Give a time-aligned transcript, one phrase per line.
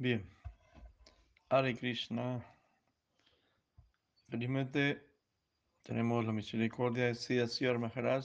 [0.00, 0.24] Bien.
[1.50, 2.42] Hare Krishna.
[4.30, 5.04] Felizmente
[5.82, 8.24] tenemos la misericordia de Siddhar Maharaj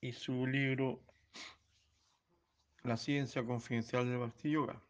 [0.00, 1.00] y su libro
[2.84, 4.80] La ciencia confidencial del Bhakti Yoga.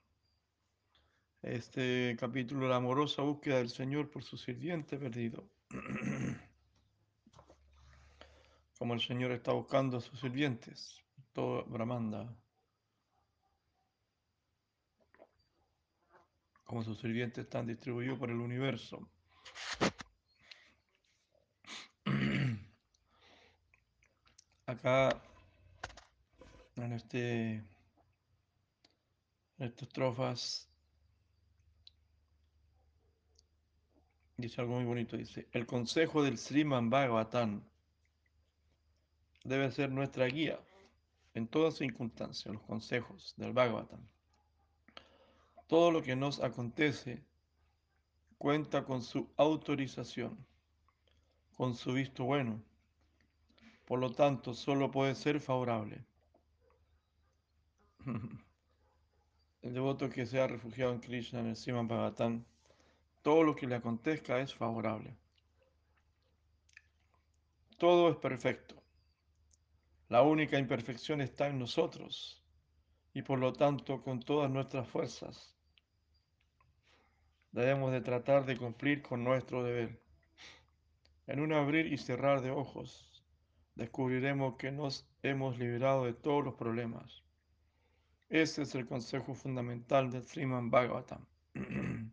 [1.40, 5.48] Este capítulo, la amorosa búsqueda del Señor por su sirviente perdido.
[8.78, 12.36] Como el Señor está buscando a sus sirvientes, todo Brahmanda.
[16.64, 19.06] Como sus sirvientes están distribuidos por el universo.
[24.66, 25.22] Acá,
[26.76, 27.62] en, este,
[29.58, 29.88] en estas
[34.36, 37.62] dice algo muy bonito, dice, el consejo del Sriman Bhagavatam
[39.44, 40.58] debe ser nuestra guía
[41.34, 44.00] en todas circunstancias, los consejos del Bhagavatam.
[45.66, 47.22] Todo lo que nos acontece
[48.38, 50.46] cuenta con su autorización,
[51.56, 52.62] con su visto bueno.
[53.86, 56.04] Por lo tanto, solo puede ser favorable.
[59.62, 62.44] El devoto que sea refugiado en Krishna, en el Siman Bhagavatam,
[63.22, 65.16] todo lo que le acontezca es favorable.
[67.78, 68.74] Todo es perfecto.
[70.10, 72.42] La única imperfección está en nosotros
[73.14, 75.53] y por lo tanto con todas nuestras fuerzas
[77.54, 80.02] debemos de tratar de cumplir con nuestro deber.
[81.28, 83.22] En un abrir y cerrar de ojos,
[83.76, 87.22] descubriremos que nos hemos liberado de todos los problemas.
[88.28, 91.24] Ese es el consejo fundamental de Sriman Bhagavatam.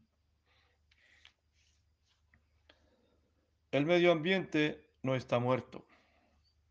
[3.71, 5.87] El medio ambiente no está muerto.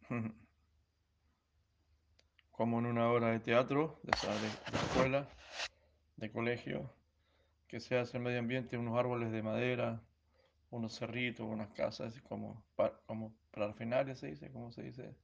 [2.52, 5.28] Como en una obra de teatro, de, de escuela,
[6.16, 6.94] de colegio,
[7.70, 10.02] que se hace el medio ambiente, unos árboles de madera,
[10.70, 15.14] unos cerritos, unas casas, como para, como para finales se dice, como se dice,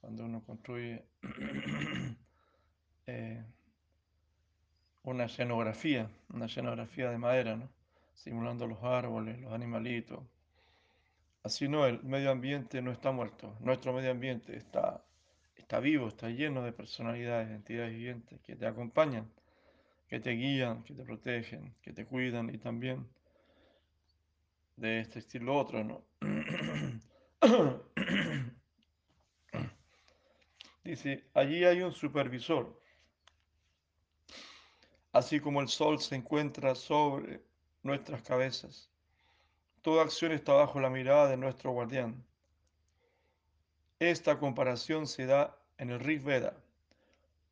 [0.00, 1.04] cuando uno construye
[3.06, 3.44] eh,
[5.04, 7.68] una escenografía, una escenografía de madera, ¿no?
[8.14, 10.24] simulando los árboles, los animalitos.
[11.44, 15.04] Así no, el medio ambiente no está muerto, nuestro medio ambiente está,
[15.56, 19.30] está vivo, está lleno de personalidades, entidades vivientes que te acompañan
[20.10, 23.08] que te guían, que te protegen, que te cuidan y también
[24.74, 26.04] de este estilo otro, ¿no?
[30.82, 32.82] Dice, allí hay un supervisor.
[35.12, 37.44] Así como el sol se encuentra sobre
[37.84, 38.90] nuestras cabezas,
[39.80, 42.24] toda acción está bajo la mirada de nuestro guardián.
[44.00, 46.56] Esta comparación se da en el Rig Veda.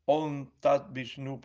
[0.07, 1.41] Om Tat Vishnu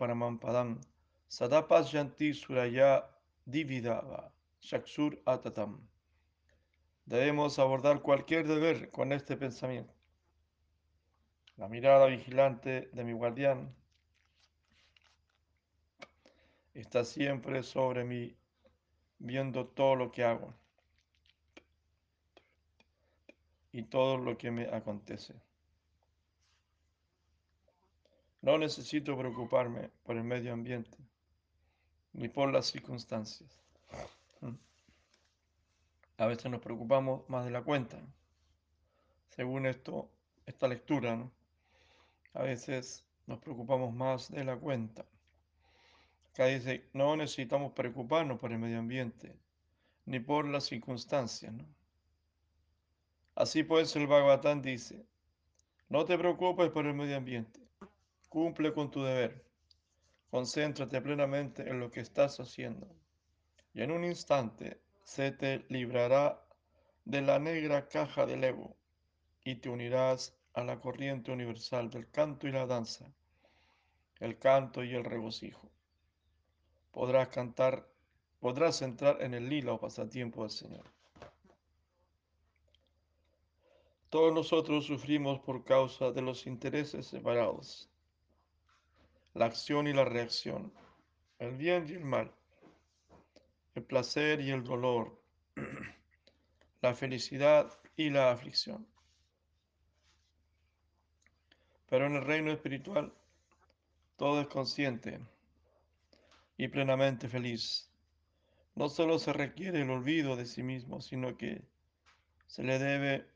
[1.39, 3.03] Paramampadam Sadapasyanti Suraya
[3.49, 5.79] Dividava Shaksur Atatam.
[7.05, 9.93] Debemos abordar cualquier deber con este pensamiento.
[11.57, 13.73] La mirada vigilante de mi guardián
[16.73, 18.35] está siempre sobre mí,
[19.19, 20.53] viendo todo lo que hago
[23.71, 25.33] y todo lo que me acontece.
[28.41, 30.97] No necesito preocuparme por el medio ambiente
[32.13, 33.49] ni por las circunstancias.
[34.41, 34.55] Mm.
[36.17, 37.99] A veces nos preocupamos más de la cuenta,
[39.29, 40.09] según esto,
[40.45, 41.29] esta lectura.
[42.33, 45.05] A veces nos preocupamos más de la cuenta.
[46.31, 49.35] Acá dice, no necesitamos preocuparnos por el medio ambiente,
[50.05, 51.53] ni por las circunstancias.
[53.35, 55.05] Así pues, el Bhagavatam dice,
[55.89, 57.59] no te preocupes por el medio ambiente,
[58.29, 59.52] cumple con tu deber
[60.33, 62.87] Concéntrate plenamente en lo que estás haciendo
[63.71, 66.43] y en un instante se te librará
[67.05, 68.75] de la negra caja del ego
[69.43, 73.13] y te unirás a la corriente universal del canto y la danza,
[74.19, 75.69] el canto y el regocijo.
[76.91, 77.87] Podrás cantar,
[78.39, 80.85] podrás entrar en el lila o pasatiempo del Señor.
[84.09, 87.92] Todos nosotros sufrimos por causa de los intereses separados
[89.33, 90.71] la acción y la reacción,
[91.39, 92.31] el bien y el mal,
[93.75, 95.19] el placer y el dolor,
[96.81, 98.85] la felicidad y la aflicción.
[101.89, 103.13] Pero en el reino espiritual
[104.17, 105.19] todo es consciente
[106.57, 107.89] y plenamente feliz.
[108.75, 111.61] No solo se requiere el olvido de sí mismo, sino que
[112.47, 113.27] se le debe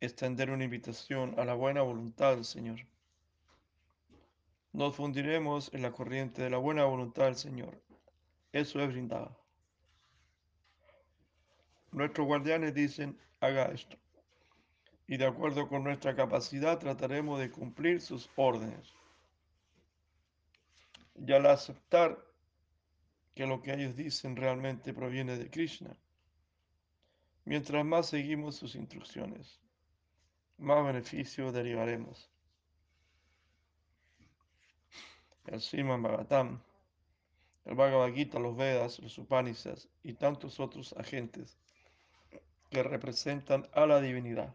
[0.00, 2.80] extender una invitación a la buena voluntad del Señor.
[4.74, 7.80] Nos fundiremos en la corriente de la buena voluntad del Señor.
[8.50, 9.38] Eso es brindado.
[11.92, 13.96] Nuestros guardianes dicen, haga esto.
[15.06, 18.92] Y de acuerdo con nuestra capacidad trataremos de cumplir sus órdenes.
[21.24, 22.18] Y al aceptar
[23.36, 25.96] que lo que ellos dicen realmente proviene de Krishna,
[27.44, 29.60] mientras más seguimos sus instrucciones,
[30.58, 32.33] más beneficio derivaremos.
[35.46, 36.60] El Sriman Bhagavatam,
[37.66, 41.58] el Bhagavad Gita, los Vedas, los Upanishads y tantos otros agentes
[42.70, 44.54] que representan a la divinidad.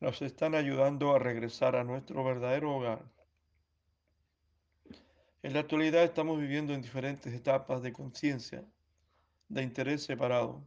[0.00, 3.02] Nos están ayudando a regresar a nuestro verdadero hogar.
[5.42, 8.64] En la actualidad estamos viviendo en diferentes etapas de conciencia,
[9.48, 10.66] de interés separado,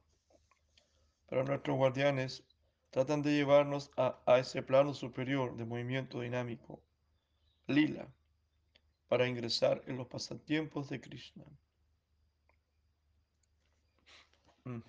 [1.28, 2.44] pero nuestros guardianes
[2.90, 6.80] tratan de llevarnos a, a ese plano superior de movimiento dinámico,
[7.68, 8.08] lila,
[9.08, 11.46] para ingresar en los pasatiempos de Krishna.
[14.64, 14.82] Mm.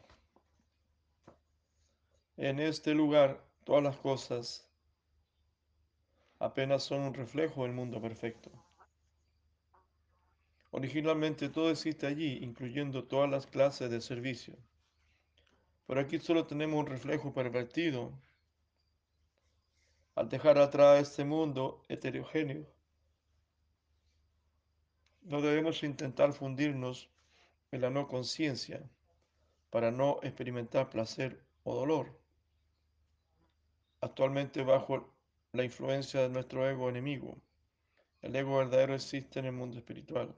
[2.37, 4.69] En este lugar, todas las cosas
[6.39, 8.51] apenas son un reflejo del mundo perfecto.
[10.71, 14.57] Originalmente todo existe allí, incluyendo todas las clases de servicio.
[15.87, 18.13] Pero aquí solo tenemos un reflejo pervertido.
[20.19, 22.67] Al dejar atrás este mundo heterogéneo,
[25.23, 27.09] no debemos intentar fundirnos
[27.71, 28.83] en la no conciencia
[29.71, 32.19] para no experimentar placer o dolor.
[34.01, 35.09] Actualmente bajo
[35.53, 37.37] la influencia de nuestro ego enemigo,
[38.21, 40.35] el ego verdadero existe en el mundo espiritual.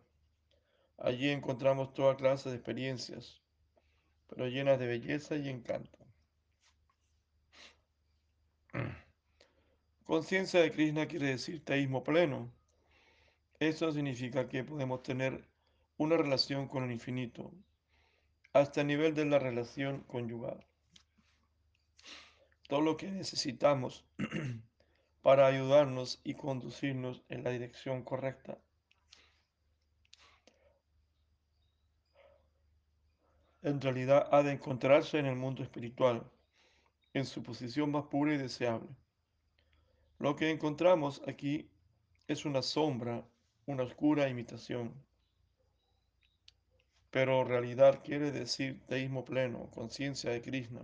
[0.98, 3.40] Allí encontramos toda clase de experiencias,
[4.28, 5.99] pero llenas de belleza y encanto.
[10.04, 12.50] Conciencia de Krishna quiere decir teísmo pleno.
[13.60, 15.44] Eso significa que podemos tener
[15.98, 17.52] una relación con el infinito,
[18.52, 20.64] hasta el nivel de la relación conyugal.
[22.68, 24.04] Todo lo que necesitamos
[25.22, 28.58] para ayudarnos y conducirnos en la dirección correcta.
[33.62, 36.24] En realidad ha de encontrarse en el mundo espiritual,
[37.12, 38.88] en su posición más pura y deseable.
[40.20, 41.70] Lo que encontramos aquí
[42.28, 43.26] es una sombra,
[43.64, 44.92] una oscura imitación.
[47.10, 50.82] Pero realidad quiere decir teísmo pleno, conciencia de Krishna,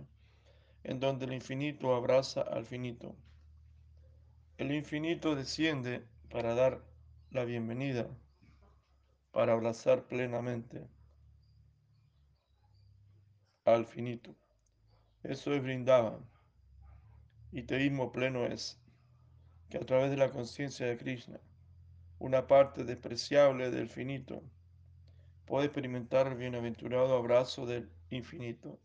[0.83, 3.15] en donde el infinito abraza al finito.
[4.57, 6.83] El infinito desciende para dar
[7.29, 8.07] la bienvenida,
[9.29, 10.87] para abrazar plenamente
[13.65, 14.35] al finito.
[15.21, 16.19] Eso es brindaba.
[17.51, 18.81] Y teísmo pleno es
[19.69, 21.39] que a través de la conciencia de Krishna,
[22.19, 24.41] una parte despreciable del finito
[25.45, 28.79] puede experimentar el bienaventurado abrazo del infinito.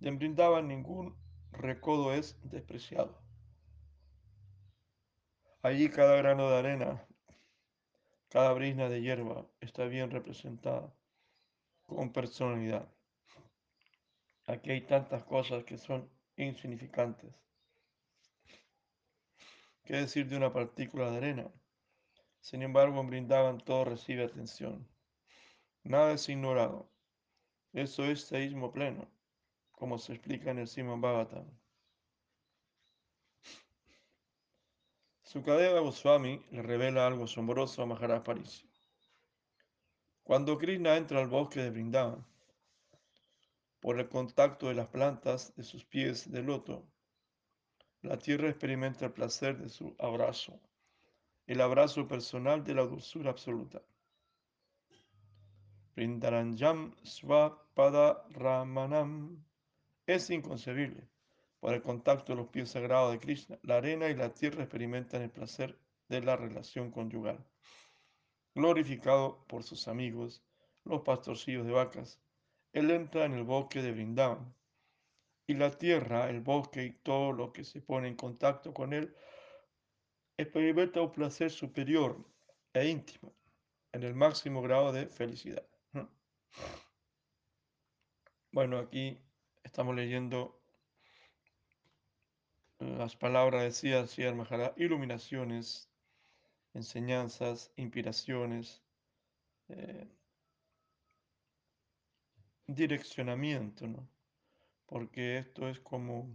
[0.00, 1.16] De brindaba ningún
[1.52, 3.20] recodo es despreciado.
[5.62, 7.06] Allí cada grano de arena,
[8.28, 10.94] cada brisna de hierba está bien representada
[11.86, 12.88] con personalidad.
[14.46, 17.34] Aquí hay tantas cosas que son insignificantes.
[19.88, 21.50] ¿Qué decir de una partícula de arena?
[22.40, 24.86] Sin embargo, en Brindaban todo recibe atención.
[25.82, 26.90] Nada es ignorado.
[27.72, 29.10] Eso es seísmo pleno,
[29.72, 31.46] como se explica en el Simon Bhagavatam.
[35.22, 38.70] Sukadeva Goswami le revela algo asombroso a Maharaj Parisi.
[40.22, 42.26] Cuando Krishna entra al bosque de Brindavan,
[43.80, 46.86] por el contacto de las plantas de sus pies de loto,
[48.02, 50.60] la tierra experimenta el placer de su abrazo,
[51.46, 53.82] el abrazo personal de la dulzura absoluta.
[55.96, 59.44] Brindaranjam Swapada Ramanam
[60.06, 61.08] es inconcebible.
[61.58, 65.22] Por el contacto de los pies sagrados de Krishna, la arena y la tierra experimentan
[65.22, 65.76] el placer
[66.08, 67.44] de la relación conyugal.
[68.54, 70.40] Glorificado por sus amigos,
[70.84, 72.20] los pastorcillos de vacas,
[72.72, 74.54] él entra en el bosque de Brindavan.
[75.48, 79.16] Y la tierra, el bosque y todo lo que se pone en contacto con él
[80.36, 82.22] experimenta un placer superior
[82.74, 83.34] e íntimo,
[83.92, 85.66] en el máximo grado de felicidad.
[88.52, 89.18] Bueno, aquí
[89.64, 90.60] estamos leyendo
[92.78, 95.88] las palabras de Siyar Maharaj, iluminaciones,
[96.74, 98.82] enseñanzas, inspiraciones,
[99.68, 100.08] eh,
[102.66, 104.17] direccionamiento, ¿no?
[104.88, 106.34] Porque esto es como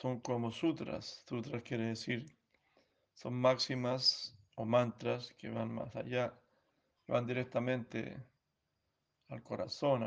[0.00, 1.24] son como sutras.
[1.28, 2.26] Sutras quiere decir,
[3.14, 6.34] son máximas o mantras que van más allá,
[7.06, 8.20] van directamente
[9.28, 10.02] al corazón,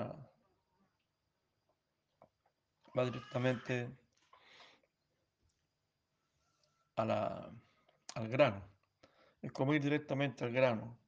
[2.98, 3.90] va directamente
[6.98, 7.52] a la,
[8.16, 8.62] al grano.
[9.42, 11.01] Es como ir directamente al grano.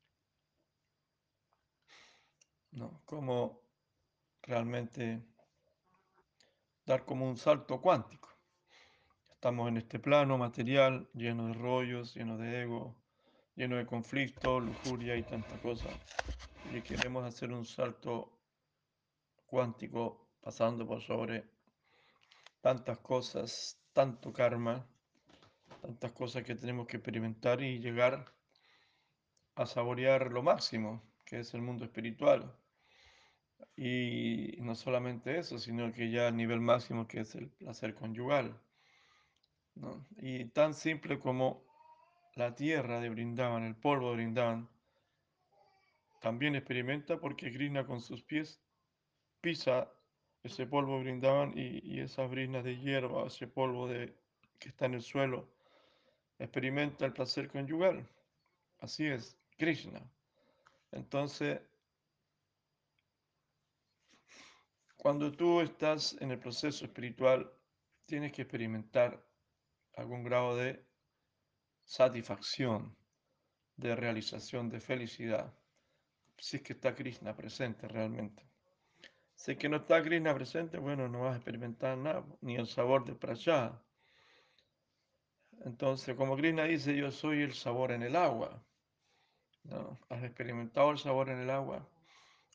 [2.73, 3.01] ¿No?
[3.05, 3.61] Como
[4.41, 5.21] realmente
[6.85, 8.29] dar como un salto cuántico.
[9.31, 12.95] Estamos en este plano material lleno de rollos, lleno de ego,
[13.55, 15.89] lleno de conflicto, lujuria y tanta cosa.
[16.73, 18.39] Y queremos hacer un salto
[19.45, 21.45] cuántico pasando por sobre
[22.61, 24.85] tantas cosas, tanto karma,
[25.81, 28.33] tantas cosas que tenemos que experimentar y llegar
[29.55, 32.55] a saborear lo máximo, que es el mundo espiritual.
[33.75, 38.59] Y no solamente eso, sino que ya el nivel máximo que es el placer conyugal.
[40.17, 41.63] Y tan simple como
[42.35, 44.69] la tierra de Brindavan, el polvo de Brindavan,
[46.21, 48.61] también experimenta porque Krishna con sus pies
[49.41, 49.91] pisa
[50.43, 54.13] ese polvo brindaban y, y esas brinas de hierba, ese polvo de,
[54.59, 55.49] que está en el suelo,
[56.37, 58.07] experimenta el placer conyugal.
[58.79, 60.01] Así es, Krishna.
[60.91, 61.61] Entonces,
[65.03, 67.51] cuando tú estás en el proceso espiritual,
[68.05, 69.21] tienes que experimentar
[69.97, 70.87] algún grado de
[71.83, 72.95] satisfacción,
[73.75, 75.53] de realización, de felicidad,
[76.37, 78.47] si es que está Krishna presente realmente.
[79.35, 82.67] Si es que no está Krishna presente, bueno, no vas a experimentar nada, ni el
[82.67, 83.73] sabor de prasad.
[85.65, 88.65] Entonces, como Krishna dice, yo soy el sabor en el agua.
[89.63, 89.99] ¿no?
[90.07, 91.85] ¿Has experimentado el sabor en el agua?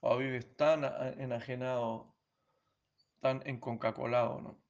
[0.00, 0.84] ¿O vives tan
[1.20, 2.17] enajenado,
[3.20, 4.68] tan enconcacolado, ¿no?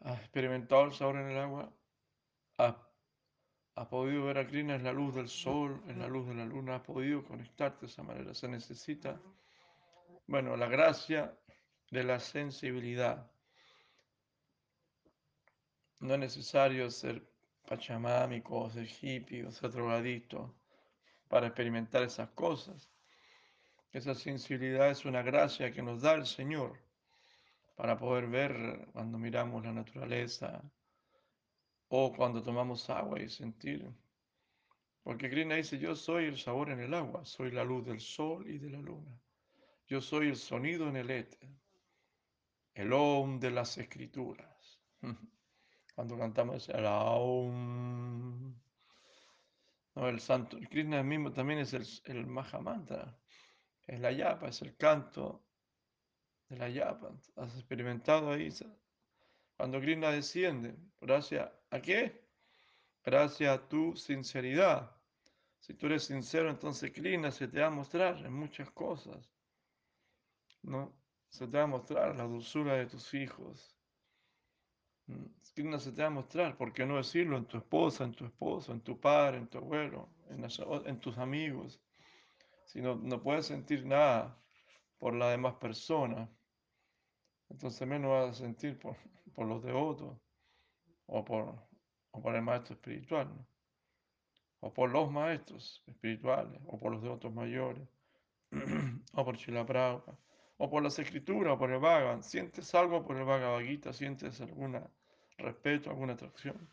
[0.00, 1.72] ¿Has experimentado el sabor en el agua?
[2.58, 2.76] ¿Has,
[3.88, 6.76] podido ver a Krishna en la luz del sol, en la luz de la luna?
[6.76, 8.32] ¿Has podido conectarte de esa manera?
[8.32, 9.20] Se necesita,
[10.28, 11.36] bueno, la gracia
[11.90, 13.30] de la sensibilidad.
[15.98, 17.28] No es necesario ser
[17.66, 20.54] pachamámico, ser hippie, o ser drogadito
[21.28, 22.95] para experimentar esas cosas.
[23.92, 26.78] Esa sensibilidad es una gracia que nos da el Señor
[27.76, 30.62] para poder ver cuando miramos la naturaleza
[31.88, 33.90] o cuando tomamos agua y sentir.
[35.02, 38.48] Porque Krishna dice, yo soy el sabor en el agua, soy la luz del sol
[38.50, 39.20] y de la luna.
[39.86, 41.48] Yo soy el sonido en el éter,
[42.74, 44.80] el om de las escrituras.
[45.94, 48.52] Cuando cantamos el om,
[49.94, 53.16] no, el santo, el Krishna mismo también es el, el Mahamantra,
[53.86, 55.44] es la yapa, es el canto
[56.48, 57.12] de la yapa.
[57.36, 58.48] ¿Has experimentado ahí?
[59.56, 62.26] Cuando Krishna desciende, gracias a qué?
[63.04, 64.90] Gracias a tu sinceridad.
[65.60, 69.32] Si tú eres sincero, entonces Krishna se te va a mostrar en muchas cosas.
[70.62, 70.92] ¿No?
[71.28, 73.76] Se te va a mostrar la dulzura de tus hijos.
[75.06, 77.36] Mm, Krishna se te va a mostrar, ¿por qué no decirlo?
[77.36, 81.80] En tu esposa, en tu esposo, en tu padre, en tu abuelo, en tus amigos.
[82.66, 84.36] Si no, puedes sentir nada
[84.98, 86.28] por la demás persona,
[87.48, 88.96] entonces menos vas a sentir por,
[89.34, 90.18] por los devotos
[91.06, 91.54] o por,
[92.10, 93.28] o por el maestro espiritual,
[94.58, 97.88] o por los maestros espirituales, o por los devotos mayores,
[99.12, 100.18] o por Chilapraupa,
[100.56, 102.24] o por las escrituras, o por el Bhagavan.
[102.24, 103.92] ¿Sientes algo por el Bhagavad Gita?
[103.92, 104.82] ¿Sientes algún
[105.38, 106.68] respeto, alguna atracción?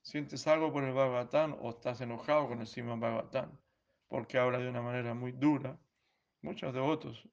[0.00, 3.58] ¿Sientes algo por el Bhagavatam o estás enojado con el Sima Bhagavatam?
[4.08, 5.78] Porque habla de una manera muy dura.
[6.42, 7.28] Muchos devotos,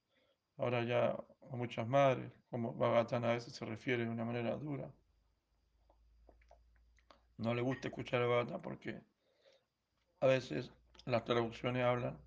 [0.57, 1.15] ahora ya
[1.51, 4.91] a muchas madres, como Bhagavatam a veces se refiere de una manera dura
[7.37, 9.01] no le gusta escuchar el Bhagavatam porque
[10.19, 10.71] a veces
[11.05, 12.17] las traducciones hablan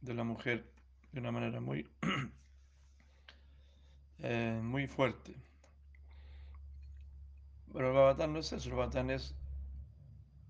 [0.00, 0.70] de la mujer
[1.12, 1.88] de una manera muy,
[4.18, 5.34] eh, muy fuerte.
[7.72, 9.34] Pero el Bhagavatam no es eso, el Bhagavatam es,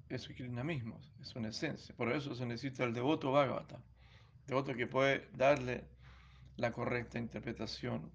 [0.09, 1.95] es Krishna mismo, es una esencia.
[1.97, 3.83] Por eso se necesita el devoto Bhagavatam,
[4.47, 5.85] devoto que puede darle
[6.57, 8.13] la correcta interpretación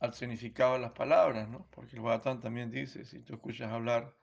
[0.00, 1.66] al significado de las palabras, ¿no?
[1.70, 4.14] Porque el Bhagavatam también dice, si tú escuchas hablar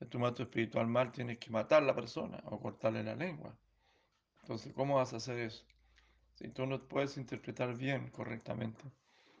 [0.00, 3.56] de tu mato espiritual mal, tienes que matar a la persona o cortarle la lengua.
[4.42, 5.64] Entonces, ¿cómo vas a hacer eso?
[6.34, 8.84] Si tú no puedes interpretar bien, correctamente,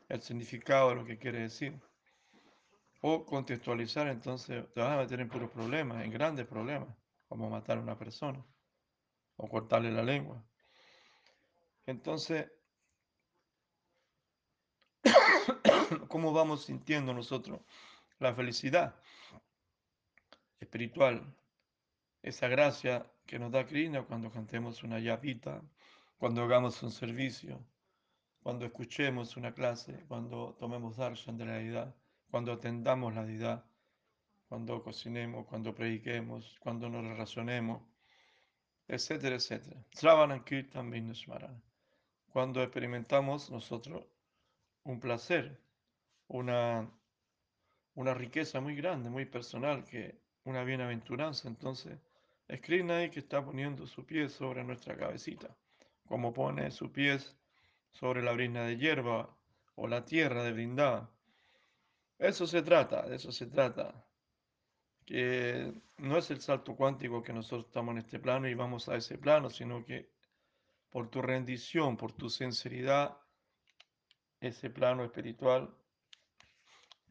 [0.08, 1.80] el significado de lo que quiere decir,
[3.06, 6.88] o contextualizar, entonces te vas a meter en puros problemas, en grandes problemas,
[7.28, 8.42] como matar a una persona
[9.36, 10.42] o cortarle la lengua.
[11.84, 12.50] Entonces,
[16.08, 17.60] cómo vamos sintiendo nosotros
[18.20, 18.94] la felicidad
[20.58, 21.36] espiritual,
[22.22, 25.60] esa gracia que nos da Krishna cuando cantemos una yapita,
[26.16, 27.62] cuando hagamos un servicio,
[28.42, 31.94] cuando escuchemos una clase, cuando tomemos darshan de la deidad,
[32.34, 33.64] cuando atendamos la deidad,
[34.48, 37.80] cuando cocinemos, cuando prediquemos, cuando nos relacionemos,
[38.88, 39.80] etcétera, etcétera.
[42.32, 44.04] Cuando experimentamos nosotros
[44.82, 45.60] un placer,
[46.26, 46.90] una,
[47.94, 52.00] una riqueza muy grande, muy personal, que una bienaventuranza, entonces
[52.48, 55.56] es Krishna que está poniendo su pie sobre nuestra cabecita,
[56.04, 57.16] como pone su pie
[57.92, 59.32] sobre la brina de hierba
[59.76, 61.13] o la tierra de brindada.
[62.18, 64.06] Eso se trata, de eso se trata.
[65.04, 68.96] Que no es el salto cuántico que nosotros estamos en este plano y vamos a
[68.96, 70.10] ese plano, sino que
[70.90, 73.18] por tu rendición, por tu sinceridad,
[74.40, 75.74] ese plano espiritual,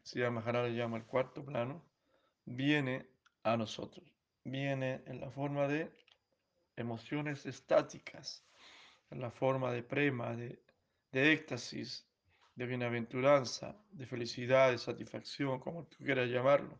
[0.02, 1.84] si Maharaj le llama el cuarto plano,
[2.44, 3.08] viene
[3.42, 4.04] a nosotros.
[4.44, 5.90] Viene en la forma de
[6.76, 8.44] emociones estáticas,
[9.10, 10.64] en la forma de prema, de
[11.14, 12.04] de éxtasis,
[12.54, 16.78] de bienaventuranza, de felicidad, de satisfacción, como tú quieras llamarlo,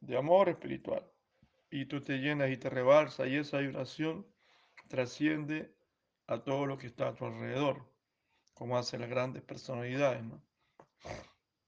[0.00, 1.04] de amor espiritual.
[1.70, 4.26] Y tú te llenas y te rebalsa y esa vibración
[4.88, 5.74] trasciende
[6.26, 7.84] a todo lo que está a tu alrededor,
[8.54, 10.22] como hacen las grandes personalidades.
[10.24, 10.42] ¿no?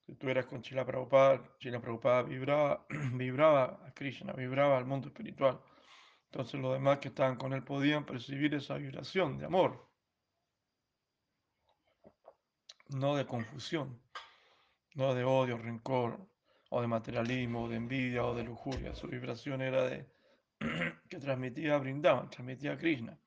[0.07, 5.09] Si tú eras con Chila Prabhupada, Chila Prabhupada vibraba, vibraba a Krishna, vibraba al mundo
[5.09, 5.61] espiritual.
[6.27, 9.86] Entonces los demás que estaban con él podían percibir esa vibración de amor.
[12.91, 14.01] No de confusión,
[14.95, 16.19] no de odio, rencor,
[16.71, 18.95] o de materialismo, o de envidia, o de lujuria.
[18.95, 20.07] Su vibración era de
[21.09, 23.19] que transmitía Brindavan, transmitía Krishna,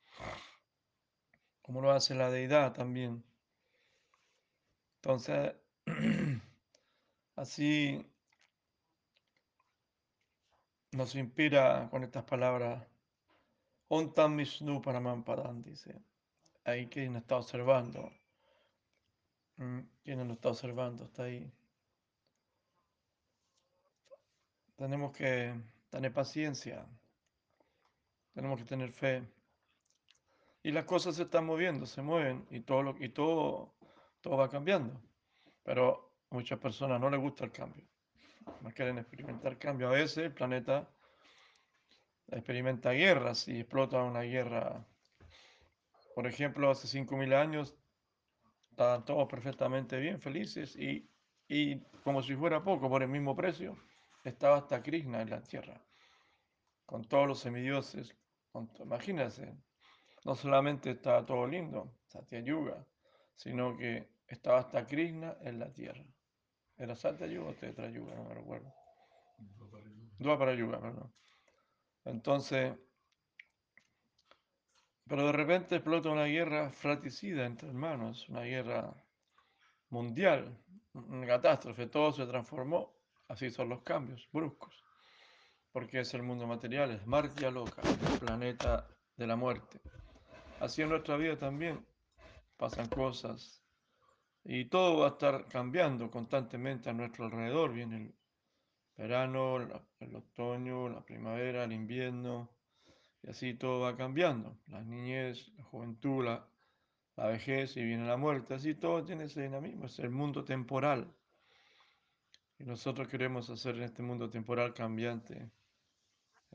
[1.62, 3.24] como lo hace la deidad también.
[4.96, 5.54] Entonces,
[7.36, 8.06] así
[10.92, 12.86] nos inspira con estas palabras,
[13.88, 16.04] Ontam Vishnu Paramampadan, dice,
[16.64, 18.12] ahí nos está observando
[19.60, 21.04] ¿Quién nos está observando?
[21.04, 21.52] Está ahí.
[24.78, 25.54] Tenemos que
[25.90, 26.88] tener paciencia.
[28.34, 29.28] Tenemos que tener fe.
[30.64, 33.74] Y las cosas se están moviendo, se mueven y todo, lo, y todo,
[34.22, 35.02] todo va cambiando.
[35.64, 37.86] Pero muchas personas no les gusta el cambio.
[38.62, 39.90] No quieren experimentar cambio.
[39.90, 40.90] A veces el planeta
[42.28, 44.86] experimenta guerras y explota una guerra.
[46.16, 47.76] Por ejemplo, hace 5.000 años
[48.80, 51.06] estaban todos perfectamente bien, felices, y,
[51.50, 53.76] y como si fuera poco, por el mismo precio,
[54.24, 55.82] estaba hasta Krishna en la tierra,
[56.86, 58.16] con todos los semidioses.
[58.80, 59.54] imagínense,
[60.24, 62.88] no solamente estaba todo lindo, Satya Yuga,
[63.36, 66.06] sino que estaba hasta Krishna en la tierra.
[66.78, 68.16] ¿Era Satya Yuga o Tetra Yuga?
[68.16, 68.74] No me recuerdo.
[70.40, 71.14] para Yuga, perdón.
[72.06, 72.78] Entonces,
[75.10, 78.94] pero de repente explota una guerra fratricida entre hermanos, una guerra
[79.90, 80.56] mundial,
[80.94, 82.94] una catástrofe, todo se transformó,
[83.28, 84.86] así son los cambios bruscos,
[85.72, 89.82] porque es el mundo material, es Martia loca, el planeta de la muerte.
[90.60, 91.84] Así en nuestra vida también
[92.56, 93.64] pasan cosas
[94.44, 97.74] y todo va a estar cambiando constantemente a nuestro alrededor.
[97.74, 98.16] Viene el
[98.96, 99.58] verano,
[100.00, 102.59] el otoño, la primavera, el invierno,
[103.24, 104.58] y así todo va cambiando.
[104.68, 106.46] La niñez, la juventud, la,
[107.28, 108.54] vejez y viene la muerte.
[108.54, 111.14] Así todo tiene ese dinamismo, es el mundo temporal.
[112.58, 115.50] Y nosotros queremos hacer en este mundo temporal cambiante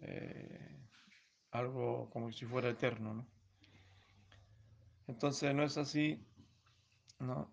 [0.01, 0.77] eh,
[1.51, 3.15] algo como si fuera eterno.
[3.15, 3.27] ¿no?
[5.07, 6.27] Entonces no es así,
[7.19, 7.53] no,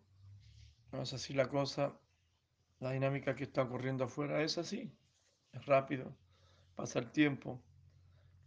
[0.92, 1.98] no es así la cosa.
[2.80, 4.92] La dinámica que está ocurriendo afuera es así,
[5.52, 6.16] es rápido,
[6.76, 7.62] pasa el tiempo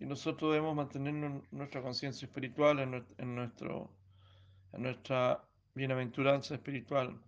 [0.05, 1.15] y nosotros debemos mantener
[1.51, 3.91] nuestra conciencia espiritual en, nuestro,
[4.75, 5.43] en nuestra
[5.75, 7.19] bienaventuranza espiritual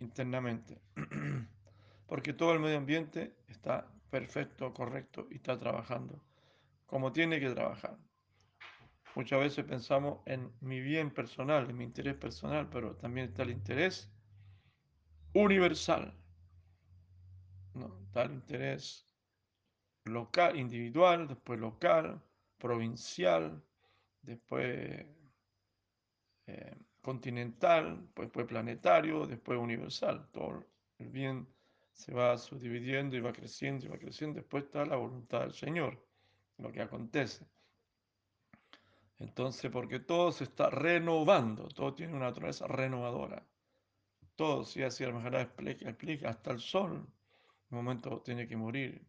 [0.00, 0.78] internamente.
[2.06, 6.22] Porque todo el medio ambiente está perfecto, correcto y está trabajando
[6.84, 7.96] como tiene que trabajar.
[9.14, 13.50] Muchas veces pensamos en mi bien personal, en mi interés personal, pero también está el
[13.50, 14.12] interés
[15.32, 16.14] universal.
[17.72, 17.98] ¿no?
[18.04, 19.08] Está el interés
[20.04, 22.22] local, individual, después local,
[22.58, 23.62] provincial,
[24.22, 25.06] después
[26.46, 30.28] eh, continental, después planetario, después universal.
[30.32, 30.64] Todo
[30.98, 31.46] el bien
[31.92, 34.40] se va subdividiendo y va creciendo y va creciendo.
[34.40, 36.02] Después está la voluntad del Señor,
[36.58, 37.46] lo que acontece.
[39.18, 43.46] Entonces, porque todo se está renovando, todo tiene una naturaleza renovadora.
[44.34, 48.56] Todo, si así el Maharaj explica, explica, hasta el sol, en un momento tiene que
[48.56, 49.06] morir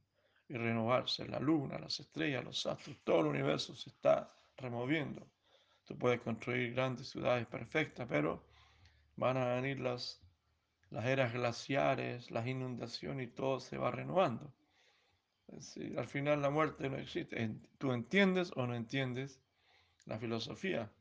[0.48, 5.28] y renovarse, la luna, las estrellas, los astros, todo el universo se está removiendo.
[5.86, 8.44] Tú puedes construir grandes ciudades perfectas, pero
[9.16, 10.22] van a venir las,
[10.90, 14.54] las eras glaciares, las inundaciones y todo se va renovando.
[15.98, 17.50] al final la muerte no existe.
[17.78, 19.40] Tú entiendes o no entiendes
[20.06, 20.92] la filosofía,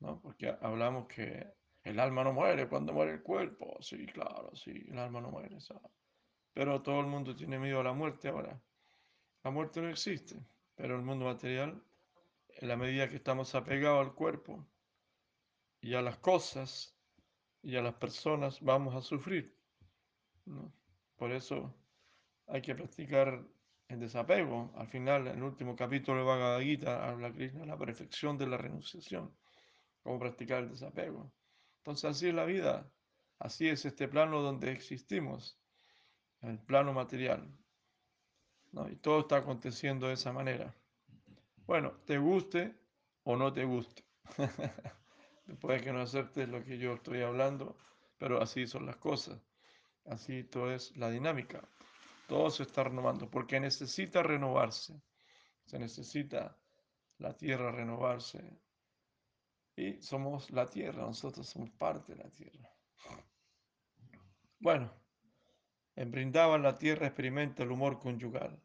[0.00, 0.20] ¿no?
[0.20, 1.46] Porque hablamos que
[1.84, 3.78] el alma no muere cuando muere el cuerpo.
[3.80, 5.58] Sí, claro, sí, el alma no muere.
[6.52, 8.60] Pero todo el mundo tiene miedo a la muerte ahora.
[9.42, 10.36] La muerte no existe,
[10.74, 11.82] pero el mundo material,
[12.48, 14.66] en la medida que estamos apegados al cuerpo
[15.80, 16.94] y a las cosas
[17.62, 19.56] y a las personas, vamos a sufrir.
[21.16, 21.74] Por eso
[22.46, 23.46] hay que practicar
[23.88, 24.72] el desapego.
[24.76, 28.56] Al final, en el último capítulo de Bhagavad Gita, habla Krishna la perfección de la
[28.56, 29.36] renunciación,
[30.02, 31.32] cómo practicar el desapego.
[31.78, 32.90] Entonces así es la vida,
[33.38, 35.59] así es este plano donde existimos,
[36.42, 37.46] el plano material.
[38.90, 40.74] Y todo está aconteciendo de esa manera.
[41.66, 42.74] Bueno, te guste
[43.24, 44.04] o no te guste.
[45.60, 47.76] Puede que no aceptes lo que yo estoy hablando,
[48.18, 49.40] pero así son las cosas.
[50.04, 51.68] Así todo es la dinámica.
[52.28, 55.02] Todo se está renovando porque necesita renovarse.
[55.66, 56.56] Se necesita
[57.18, 58.60] la tierra renovarse.
[59.76, 62.70] Y somos la tierra, nosotros somos parte de la tierra.
[64.58, 64.92] Bueno,
[66.00, 68.58] en Brindaban la tierra experimenta el humor conyugal.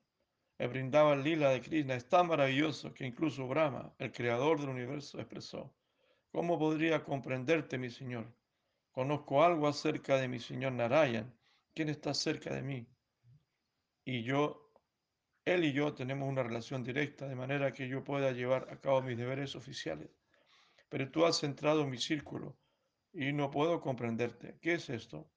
[0.58, 5.20] El Brindaban lila de Krishna es tan maravilloso que incluso Brahma, el creador del universo,
[5.20, 5.76] expresó,
[6.32, 8.34] ¿cómo podría comprenderte, mi Señor?
[8.94, 11.38] Conozco algo acerca de mi Señor Narayan,
[11.74, 12.88] quien está cerca de mí.
[14.06, 14.72] Y yo,
[15.44, 19.02] él y yo tenemos una relación directa, de manera que yo pueda llevar a cabo
[19.02, 20.10] mis deberes oficiales.
[20.88, 22.56] Pero tú has entrado en mi círculo
[23.12, 24.58] y no puedo comprenderte.
[24.62, 25.30] ¿Qué es esto?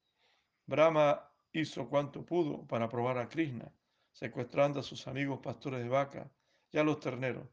[0.64, 1.28] Brahma
[1.60, 3.72] hizo cuanto pudo para probar a Krishna,
[4.12, 6.30] secuestrando a sus amigos pastores de vaca
[6.72, 7.46] y a los terneros,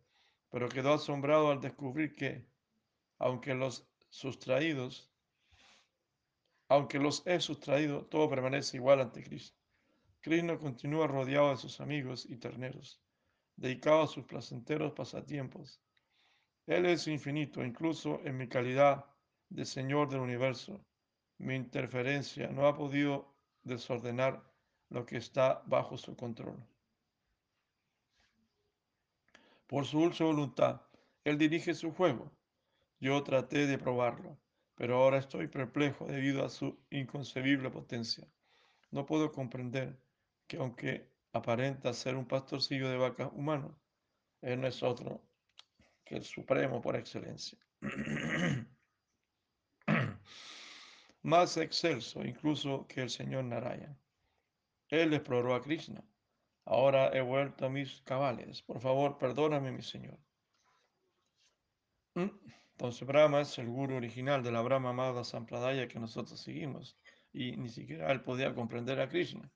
[0.49, 2.45] pero quedó asombrado al descubrir que,
[3.19, 5.11] aunque los sustraídos,
[6.67, 9.55] aunque los he sustraído, todo permanece igual ante Krishna.
[10.21, 12.99] Krishna continúa rodeado de sus amigos y terneros,
[13.55, 15.79] dedicado a sus placenteros pasatiempos.
[16.65, 19.05] Él es infinito, incluso en mi calidad
[19.49, 20.83] de Señor del universo.
[21.37, 23.34] Mi interferencia no ha podido
[23.65, 24.41] desordenar
[24.89, 26.57] lo que está bajo su control.
[29.67, 30.81] Por su dulce voluntad,
[31.23, 32.31] Él dirige su juego.
[32.99, 34.37] Yo traté de probarlo,
[34.75, 38.27] pero ahora estoy perplejo debido a su inconcebible potencia.
[38.91, 39.97] No puedo comprender
[40.47, 43.77] que aunque aparenta ser un pastorcillo de vacas humano,
[44.41, 45.21] Él no es otro
[46.05, 47.57] que el Supremo por excelencia.
[51.25, 53.97] más excelso incluso que el señor Narayan.
[54.89, 56.03] Él exploró a Krishna.
[56.65, 58.61] Ahora he vuelto a mis cabales.
[58.61, 60.19] Por favor, perdóname, mi señor.
[62.13, 62.29] ¿Mm?
[62.71, 66.95] Entonces Brahma es el guru original de la Brahma Amada Sampradaya que nosotros seguimos.
[67.33, 69.51] Y ni siquiera él podía comprender a Krishna.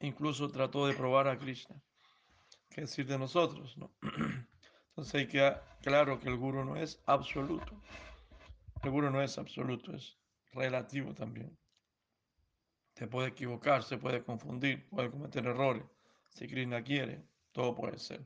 [0.00, 1.80] Incluso trató de probar a Krishna.
[2.68, 3.78] ¿Qué decir de nosotros?
[3.78, 3.90] No?
[4.90, 7.82] Entonces hay que claro que el guru no es absoluto.
[8.86, 10.16] Seguro no es absoluto, es
[10.52, 11.58] relativo también.
[12.94, 15.82] Se puede equivocar, se puede confundir, puede cometer errores.
[16.28, 17.20] Si Krishna quiere,
[17.50, 18.24] todo puede ser.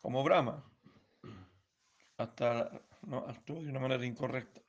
[0.00, 0.64] Como Brahma,
[2.18, 2.70] hasta
[3.02, 4.62] no, actuó de una manera incorrecta.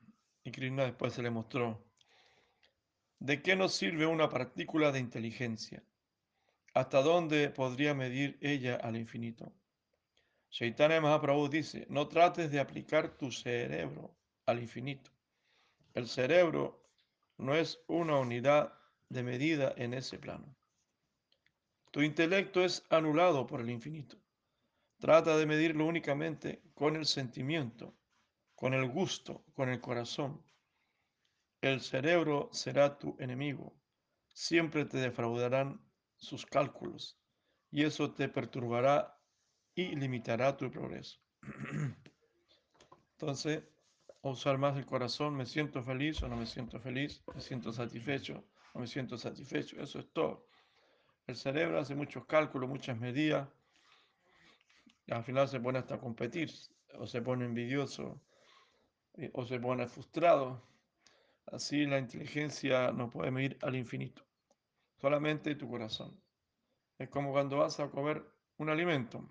[0.43, 1.85] Y Krishna después se le mostró.
[3.19, 5.83] ¿De qué nos sirve una partícula de inteligencia?
[6.73, 9.53] ¿Hasta dónde podría medir ella al infinito?
[10.49, 15.11] Chaitanya Mahaprabhu dice, no trates de aplicar tu cerebro al infinito.
[15.97, 16.79] El cerebro
[17.37, 18.71] no es una unidad
[19.09, 20.55] de medida en ese plano.
[21.89, 24.15] Tu intelecto es anulado por el infinito.
[24.99, 27.97] Trata de medirlo únicamente con el sentimiento,
[28.53, 30.45] con el gusto, con el corazón.
[31.61, 33.73] El cerebro será tu enemigo.
[34.35, 35.81] Siempre te defraudarán
[36.15, 37.19] sus cálculos
[37.71, 39.19] y eso te perturbará
[39.73, 41.19] y limitará tu progreso.
[43.13, 43.63] Entonces,
[44.21, 48.43] usar más el corazón, me siento feliz o no me siento feliz, me siento satisfecho
[48.73, 50.47] o me siento satisfecho, eso es todo.
[51.25, 53.47] El cerebro hace muchos cálculos, muchas medidas,
[55.05, 56.51] y al final se pone hasta a competir,
[56.95, 58.21] o se pone envidioso,
[59.33, 60.61] o se pone frustrado.
[61.45, 64.25] Así la inteligencia no puede medir al infinito,
[64.99, 66.21] solamente tu corazón.
[66.97, 68.23] Es como cuando vas a comer
[68.57, 69.27] un alimento.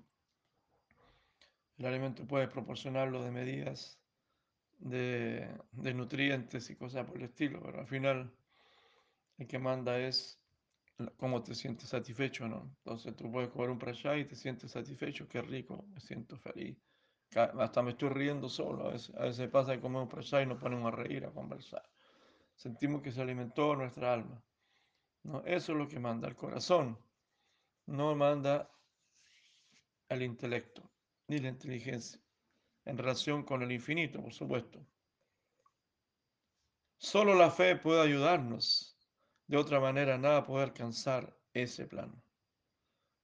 [1.79, 4.01] El alimento puede proporcionarlo de medidas
[4.79, 8.33] de, nutrientes y cosas por el estilo, pero al final
[9.39, 10.41] el que manda es
[11.17, 12.75] cómo te sientes satisfecho, ¿no?
[12.79, 16.77] Entonces tú puedes comer un prashad y te sientes satisfecho, qué rico, me siento feliz.
[17.35, 20.59] Hasta me estoy riendo solo, a veces, a veces pasa que comemos prashad y nos
[20.59, 21.83] ponemos a reír, a conversar.
[22.55, 24.43] Sentimos que se alimentó nuestra alma,
[25.25, 25.45] ¿no?
[25.45, 26.99] Eso es lo que manda el corazón,
[27.87, 28.71] no manda
[30.09, 30.89] el intelecto
[31.29, 32.21] ni la inteligencia,
[32.87, 34.81] en relación con el infinito, por supuesto.
[36.97, 38.97] Solo la fe puede ayudarnos.
[39.47, 42.23] De otra manera, nada puede alcanzar ese plano.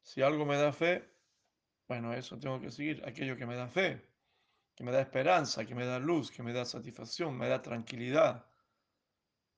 [0.02, 1.08] Si algo me da fe,
[1.88, 3.02] bueno, eso tengo que seguir.
[3.06, 4.04] Aquello que me da fe,
[4.74, 8.44] que me da esperanza, que me da luz, que me da satisfacción, me da tranquilidad,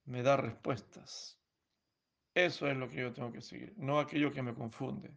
[0.04, 1.40] me da respuestas.
[2.34, 5.16] Eso es lo que yo tengo que seguir, no aquello que me confunde.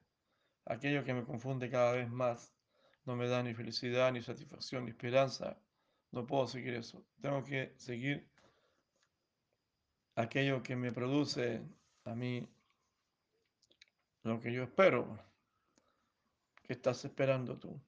[0.66, 2.57] Aquello que me confunde cada vez más
[3.08, 5.58] no me da ni felicidad, ni satisfacción, ni esperanza.
[6.12, 7.06] No puedo seguir eso.
[7.22, 8.30] Tengo que seguir
[10.16, 11.64] aquello que me produce
[12.04, 12.46] a mí
[14.24, 15.18] lo que yo espero.
[16.64, 17.82] ¿Qué estás esperando tú?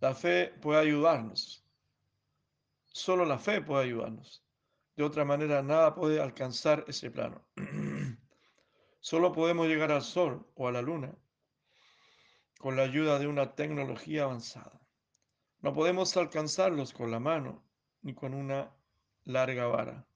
[0.00, 1.64] La fe puede ayudarnos.
[2.84, 4.44] Solo la fe puede ayudarnos.
[4.96, 7.42] De otra manera, nada puede alcanzar ese plano.
[9.00, 11.16] Solo podemos llegar al Sol o a la Luna
[12.58, 14.80] con la ayuda de una tecnología avanzada.
[15.60, 17.62] No podemos alcanzarlos con la mano
[18.02, 18.72] ni con una
[19.24, 20.06] larga vara.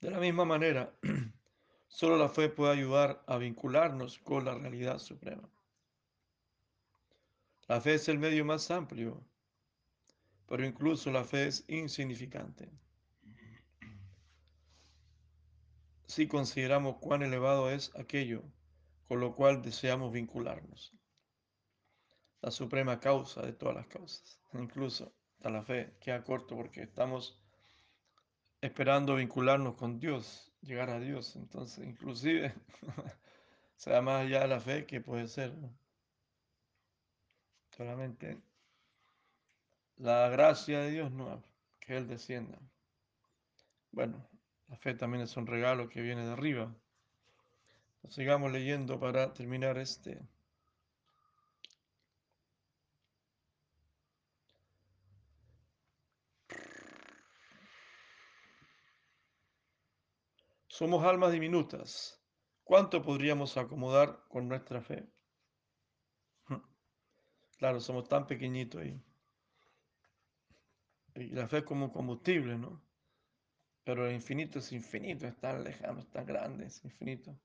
[0.00, 0.92] De la misma manera,
[1.88, 5.48] solo la fe puede ayudar a vincularnos con la realidad suprema.
[7.68, 9.24] La fe es el medio más amplio,
[10.46, 12.70] pero incluso la fe es insignificante.
[16.06, 18.44] Si consideramos cuán elevado es aquello
[19.08, 20.92] con lo cual deseamos vincularnos,
[22.40, 27.40] la suprema causa de todas las causas, incluso a la fe queda corto porque estamos
[28.60, 32.54] esperando vincularnos con Dios, llegar a Dios, entonces inclusive
[33.76, 35.54] se da más allá de la fe que puede ser,
[37.70, 38.40] solamente
[39.96, 41.42] la gracia de Dios no
[41.80, 42.58] que Él descienda.
[43.92, 44.28] Bueno,
[44.68, 46.74] la fe también es un regalo que viene de arriba.
[48.08, 50.20] Sigamos leyendo para terminar este.
[60.68, 62.22] Somos almas diminutas.
[62.62, 65.08] ¿Cuánto podríamos acomodar con nuestra fe?
[67.58, 69.02] Claro, somos tan pequeñitos ahí.
[71.14, 72.82] Y la fe es como combustible, ¿no?
[73.84, 77.38] Pero el infinito es infinito, es tan lejano, es tan grande, es infinito.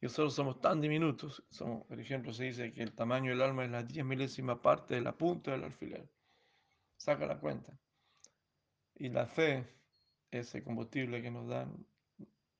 [0.00, 1.42] Y nosotros somos tan diminutos.
[1.50, 4.94] Somos, por ejemplo, se dice que el tamaño del alma es la diez milésima parte
[4.94, 6.08] de la punta del alfiler.
[6.96, 7.78] Saca la cuenta.
[8.96, 9.66] Y la fe,
[10.30, 11.86] ese combustible que nos dan,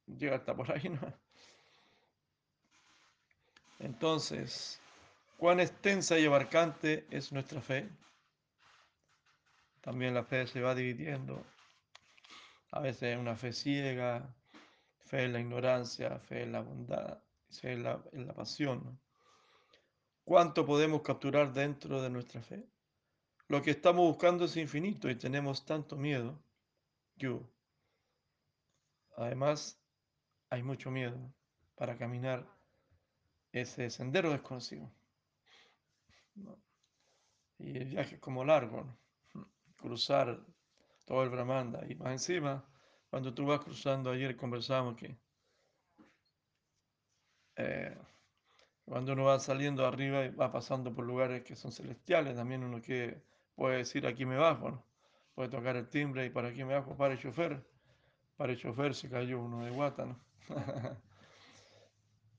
[0.07, 1.13] llega hasta por ahí, ¿no?
[3.79, 4.81] Entonces,
[5.37, 7.89] ¿cuán extensa y abarcante es nuestra fe?
[9.81, 11.45] También la fe se va dividiendo.
[12.71, 14.35] A veces una fe ciega,
[15.05, 17.24] fe en la ignorancia, fe en la bondad,
[17.63, 18.03] en la,
[18.35, 18.83] pasión.
[18.85, 18.99] ¿no?
[20.25, 22.67] ¿Cuánto podemos capturar dentro de nuestra fe?
[23.49, 26.43] Lo que estamos buscando es infinito y tenemos tanto miedo.
[27.17, 27.49] Yo.
[29.17, 29.79] Además,
[30.51, 31.17] hay mucho miedo
[31.77, 32.47] para caminar
[33.53, 34.91] ese sendero desconocido.
[36.35, 36.59] ¿no?
[37.59, 38.83] Y el viaje es como largo,
[39.35, 39.49] ¿no?
[39.77, 40.43] cruzar
[41.05, 41.85] todo el Brahmanda.
[41.89, 42.65] Y más encima,
[43.11, 45.17] cuando tú vas cruzando, ayer conversábamos que
[47.57, 47.97] eh,
[48.87, 52.81] cuando uno va saliendo arriba y va pasando por lugares que son celestiales, también uno
[52.83, 53.23] que
[53.57, 54.87] puede decir aquí me bajo, ¿no?
[55.35, 57.65] puede tocar el timbre y para aquí me bajo, para el chofer.
[58.37, 60.21] Para el chofer se cayó uno de guata, ¿no?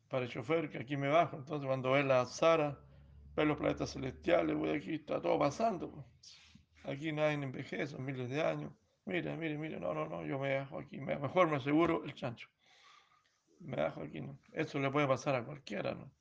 [0.09, 1.37] para el chofer, que aquí me bajo.
[1.37, 2.77] Entonces, cuando ve la Sara,
[3.35, 6.05] ve los planetas celestiales, voy aquí, está todo pasando.
[6.85, 8.73] Aquí nadie envejece, son miles de años.
[9.05, 10.99] Mira, mire, mire, no, no, no, yo me bajo aquí.
[10.99, 12.49] Me- mejor me aseguro el chancho.
[13.65, 14.37] Me bajo aquí, ¿no?
[14.51, 16.11] Eso le puede pasar a cualquiera, ¿no?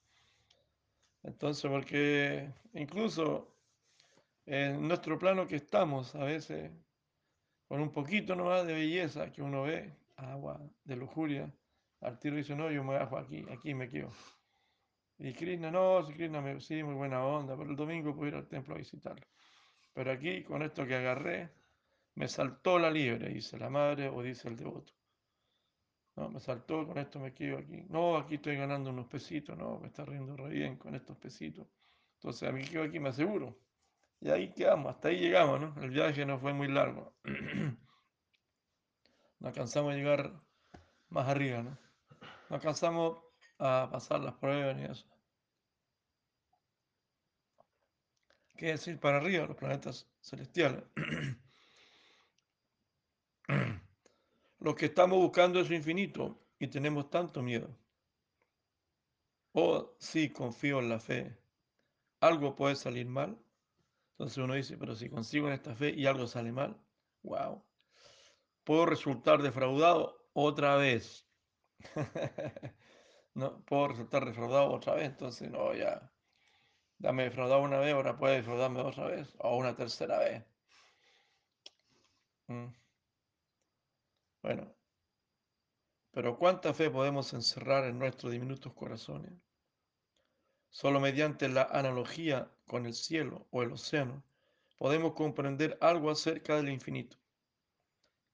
[1.23, 3.55] Entonces, porque incluso
[4.47, 6.71] en nuestro plano que estamos, a veces,
[7.67, 11.53] con un poquito nomás de belleza que uno ve, agua de lujuria,
[12.01, 14.13] al tiro dice, no, yo me bajo aquí, aquí me quedo.
[15.19, 18.35] Y Krishna, no, si Krishna me, sí, muy buena onda, pero el domingo puedo ir
[18.35, 19.27] al templo a visitarlo.
[19.95, 21.51] Pero aquí, con esto que agarré,
[22.17, 24.93] me saltó la liebre, dice la madre o dice el devoto.
[26.17, 27.85] No, me saltó, con esto me quedo aquí.
[27.89, 31.67] No, aquí estoy ganando unos pesitos, no, me está riendo re bien con estos pesitos.
[32.17, 33.59] Entonces, a mí quedo aquí, me aseguro.
[34.21, 35.83] Y ahí quedamos, hasta ahí llegamos, ¿no?
[35.83, 37.15] El viaje no fue muy largo.
[39.41, 40.41] No alcanzamos a llegar
[41.11, 41.79] más arriba, ¿no?
[42.49, 43.19] No alcanzamos
[43.59, 45.07] a pasar las pruebas ni eso.
[48.57, 50.85] ¿Qué decir para arriba, los planetas celestiales?
[54.65, 57.69] Los que estamos buscando eso infinito y tenemos tanto miedo.
[59.53, 61.37] Oh, sí, confío en la fe.
[62.21, 63.39] Algo puede salir mal.
[64.13, 66.81] Entonces uno dice, pero si consigo en esta fe y algo sale mal,
[67.25, 67.63] wow.
[68.65, 71.29] Puedo resultar defraudado otra vez.
[73.35, 75.11] no, puedo resultar defraudado otra vez.
[75.11, 76.11] Entonces, no, ya.
[76.97, 79.37] Dame defraudado una vez, ahora puede defraudarme otra vez.
[79.41, 80.43] O una tercera vez.
[82.49, 82.84] Mm.
[84.45, 84.71] Bueno,
[86.11, 89.33] pero ¿cuánta fe podemos encerrar en nuestros diminutos corazones?
[90.69, 94.23] Solo mediante la analogía con el cielo o el océano
[94.77, 97.17] podemos comprender algo acerca del infinito.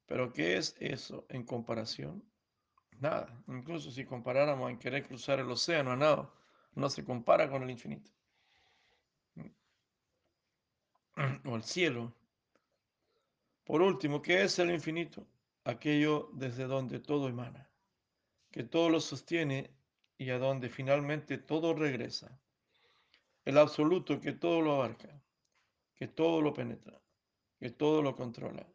[0.07, 2.29] Pero ¿qué es eso en comparación?
[2.99, 3.41] Nada.
[3.47, 6.35] Incluso si comparáramos en querer cruzar el océano a nada,
[6.75, 8.11] no se compara con el infinito.
[11.45, 12.13] O el cielo.
[13.63, 15.25] Por último, ¿qué es el infinito?
[15.65, 17.71] Aquello desde donde todo emana
[18.51, 19.71] que todo lo sostiene
[20.19, 22.41] y a donde finalmente todo regresa.
[23.45, 25.23] El absoluto que todo lo abarca,
[25.95, 27.01] que todo lo penetra,
[27.59, 28.67] que todo lo controla,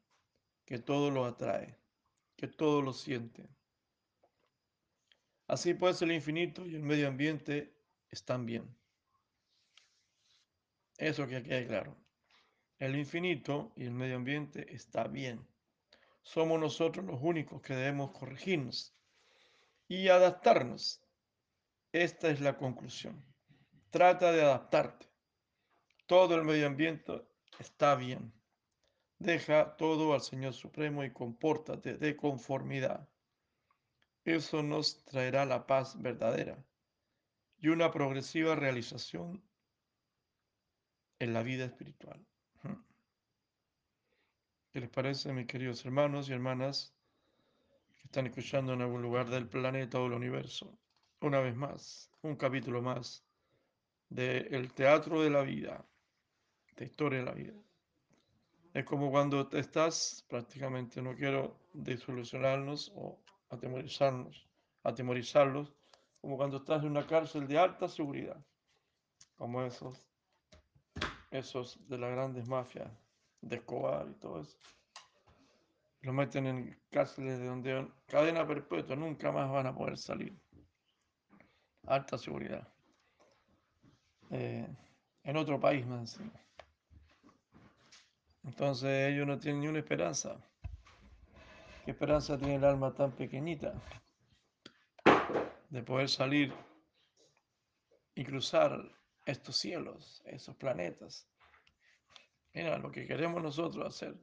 [0.66, 1.78] que todo lo atrae,
[2.36, 3.48] que todo lo siente.
[5.48, 7.76] Así pues el infinito y el medio ambiente
[8.10, 8.76] están bien.
[10.98, 11.96] Eso que quede claro.
[12.80, 15.46] El infinito y el medio ambiente está bien.
[16.26, 18.96] Somos nosotros los únicos que debemos corregirnos
[19.88, 21.00] y adaptarnos.
[21.92, 23.24] Esta es la conclusión.
[23.92, 25.06] Trata de adaptarte.
[26.08, 27.22] Todo el medio ambiente
[27.60, 28.34] está bien.
[29.20, 33.08] Deja todo al Señor Supremo y compórtate de conformidad.
[34.24, 36.58] Eso nos traerá la paz verdadera
[37.60, 39.48] y una progresiva realización
[41.20, 42.26] en la vida espiritual.
[44.76, 46.94] ¿Qué les parece, mis queridos hermanos y hermanas?
[48.04, 50.78] están escuchando en algún lugar del planeta o del universo.
[51.22, 53.24] Una vez más, un capítulo más
[54.10, 55.86] de teatro de la vida,
[56.76, 57.54] de historia de la vida.
[58.74, 63.18] Es como cuando te estás, prácticamente no quiero disolucionarnos o
[63.52, 64.46] atemorizarnos,
[64.84, 65.72] atemorizarlos,
[66.20, 68.46] como cuando estás en una cárcel de alta seguridad,
[69.38, 70.06] como esos,
[71.32, 73.05] esos de las grandes mafias
[73.46, 74.58] de Escobar y todo eso
[76.06, 80.40] lo meten en cárceles de donde cadena perpetua, nunca más van a poder salir.
[81.88, 82.68] Alta seguridad.
[84.30, 84.68] Eh,
[85.24, 86.20] en otro país más
[88.44, 90.38] Entonces ellos no tienen ni una esperanza.
[91.84, 93.74] ¿Qué esperanza tiene el alma tan pequeñita
[95.70, 96.54] de poder salir
[98.14, 98.80] y cruzar
[99.26, 101.28] estos cielos, esos planetas?
[102.56, 104.16] Mira, lo que queremos nosotros hacer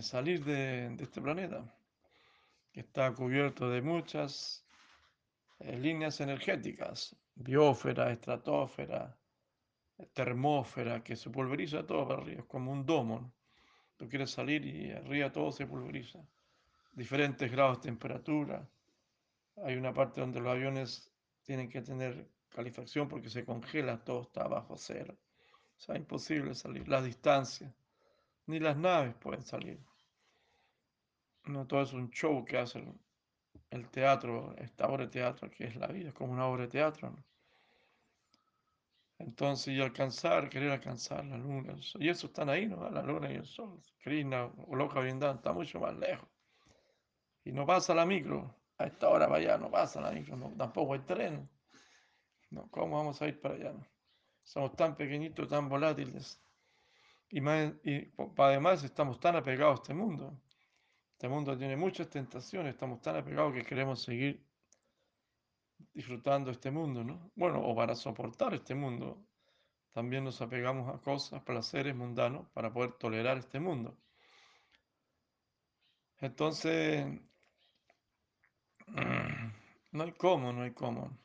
[0.00, 1.74] salir de, este planeta,
[2.72, 4.64] que está cubierto de muchas
[5.58, 9.18] eh, líneas energéticas, biósfera, estratosfera,
[10.12, 13.32] termósfera, que se pulveriza todo para arriba, es como un domo.
[13.96, 16.20] Tú quieres salir y arriba todo se pulveriza.
[16.92, 18.68] Diferentes grados de temperatura.
[19.64, 21.10] Hay una parte donde los aviones
[21.42, 25.16] tienen que tener calefacción porque se congela, todo está bajo cero.
[25.76, 26.88] O sea, imposible salir.
[26.88, 27.72] La distancia
[28.46, 29.78] ni las naves pueden salir.
[31.44, 32.84] No, todo es un show que hace
[33.70, 36.68] el, teatro, esta obra de teatro que es la vida, es como una obra de
[36.68, 37.14] teatro.
[39.18, 42.88] Entonces, y alcanzar, querer alcanzar la luna, y eso están ahí, ¿no?
[42.90, 43.82] La luna y el sol.
[43.98, 46.28] Krishna o Loca Vrindavan está mucho más lejos.
[47.44, 51.00] Y no pasa la micro, a esta hora allá no pasa la micro, tampoco hay
[51.00, 51.48] tren.
[52.50, 53.74] No, ¿Cómo vamos a ir para allá?
[54.42, 56.40] Somos tan pequeñitos, tan volátiles.
[57.30, 57.40] Y,
[58.38, 60.40] además estamos tan apegados a este mundo.
[61.12, 64.46] Este mundo tiene muchas tentaciones, estamos tan apegados que queremos seguir
[65.92, 67.30] disfrutando este mundo, ¿no?
[67.34, 69.22] Bueno, o para soportar este mundo,
[69.92, 73.98] también nos apegamos a cosas, placeres mundanos para poder tolerar este mundo.
[76.20, 77.06] Entonces,
[79.92, 81.18] no hay cómo, no hay cómo.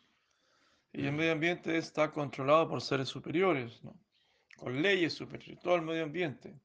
[0.93, 3.99] Y el medio ambiente está controlado por seres superiores, ¿no?
[4.55, 5.59] con leyes superiores.
[5.61, 6.55] Todo el medio ambiente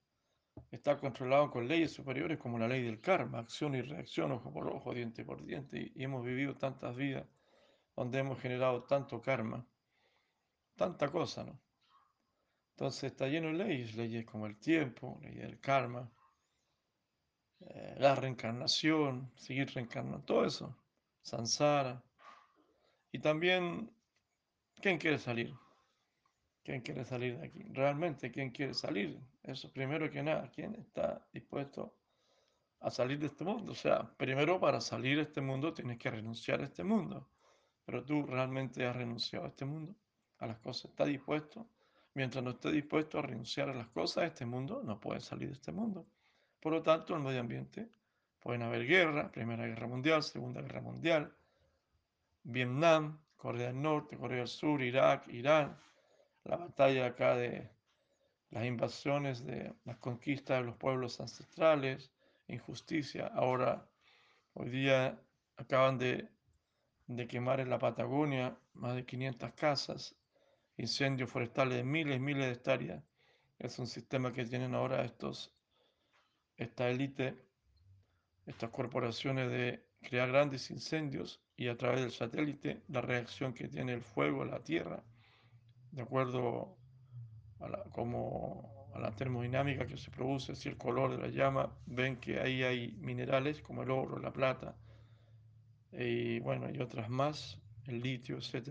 [0.71, 4.69] está controlado con leyes superiores como la ley del karma, acción y reacción, ojo por
[4.69, 5.93] ojo, diente por diente.
[5.95, 7.27] Y, hemos vivido tantas vidas
[7.97, 9.67] donde hemos generado tanto karma,
[10.77, 11.59] tanta cosa, ¿no?
[12.77, 16.09] Entonces está lleno de leyes, leyes como el tiempo, leyes del karma,
[17.61, 20.77] eh, la reencarnación, seguir reencarnando, todo eso,
[21.23, 22.05] sansara.
[23.11, 23.91] Y también,
[24.81, 25.55] ¿quién quiere salir?
[26.65, 27.63] ¿Quién quiere salir de aquí?
[27.71, 29.19] Realmente, ¿quién quiere salir?
[29.43, 31.97] Eso primero que nada, ¿quién está dispuesto
[32.81, 33.73] a salir de este mundo?
[33.73, 37.31] O sea, primero para salir de este mundo tienes que renunciar a este mundo.
[37.85, 39.95] Pero tú realmente has renunciado a este mundo,
[40.39, 40.91] a las cosas.
[40.91, 41.67] ¿Estás dispuesto?
[42.13, 45.55] Mientras no estés dispuesto a renunciar a las cosas este mundo, no puedes salir de
[45.55, 46.07] este mundo.
[46.61, 47.89] Por lo tanto, el medio ambiente
[48.41, 51.35] pueden haber guerra, Primera Guerra Mundial, Segunda Guerra Mundial,
[52.43, 55.79] Vietnam, Corea del Norte, Corea del Sur, Irak, Irán,
[56.45, 57.71] la batalla acá de
[58.51, 62.11] las invasiones, de las conquistas de los pueblos ancestrales,
[62.49, 63.29] injusticia.
[63.29, 63.89] Ahora,
[64.55, 65.21] hoy día
[65.57, 66.29] acaban de,
[67.07, 70.17] de quemar en la Patagonia más de 500 casas,
[70.77, 73.05] incendios forestales de miles y miles de hectáreas.
[73.61, 75.55] Es un sistema que tienen ahora estos,
[76.57, 77.37] esta élite,
[78.47, 83.93] estas corporaciones de crear grandes incendios y a través del satélite la reacción que tiene
[83.93, 85.03] el fuego, la tierra,
[85.91, 86.77] de acuerdo
[87.59, 91.77] a la, como a la termodinámica que se produce, si el color de la llama,
[91.85, 94.77] ven que ahí hay minerales como el oro, la plata,
[95.91, 98.69] y bueno, y otras más, el litio, etc.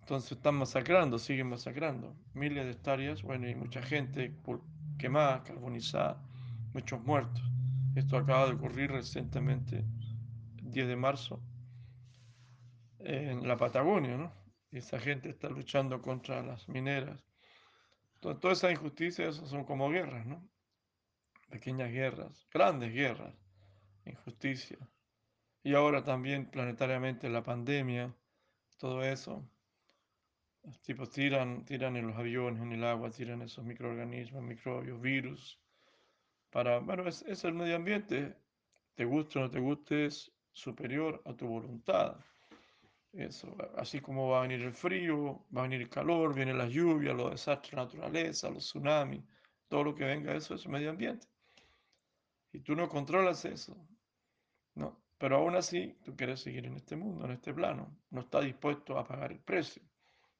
[0.00, 2.16] Entonces están masacrando, siguen masacrando.
[2.34, 4.34] Miles de hectáreas, bueno, y mucha gente
[4.98, 6.20] quemada, carbonizada,
[6.74, 7.44] muchos muertos.
[7.94, 9.84] Esto acaba de ocurrir recientemente,
[10.62, 11.40] 10 de marzo,
[13.00, 14.32] en la Patagonia, ¿no?
[14.70, 17.24] Y esa gente está luchando contra las mineras.
[18.14, 20.46] Entonces, todas esas injusticias son como guerras, ¿no?
[21.48, 23.34] Pequeñas guerras, grandes guerras,
[24.04, 24.78] injusticia.
[25.62, 28.14] Y ahora también planetariamente la pandemia,
[28.76, 29.48] todo eso.
[30.64, 35.58] Los tipos tiran, tiran en los aviones, en el agua, tiran esos microorganismos, microbios, virus.
[36.50, 38.36] Para, bueno, es, es el medio ambiente.
[38.94, 42.18] Te guste o no te guste, es superior a tu voluntad.
[43.12, 46.70] Eso, así como va a venir el frío, va a venir el calor, vienen las
[46.70, 49.22] lluvias, los desastres de naturaleza, los tsunamis,
[49.68, 51.26] todo lo que venga, eso es medio ambiente.
[52.52, 53.76] Y tú no controlas eso.
[54.74, 57.96] No, pero aún así tú quieres seguir en este mundo, en este plano.
[58.10, 59.82] No estás dispuesto a pagar el precio.